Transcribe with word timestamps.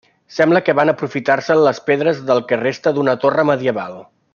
Sembla 0.37 0.61
que 0.69 0.73
van 0.79 0.91
aprofitar-se 0.93 1.59
les 1.67 1.83
pedres 1.91 2.25
del 2.31 2.43
que 2.53 2.61
resta 2.67 2.95
d'una 2.99 3.17
torre 3.27 3.49
medieval. 3.55 4.05